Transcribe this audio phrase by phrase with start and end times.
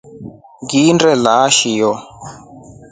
[0.61, 1.91] Nginda lala chio.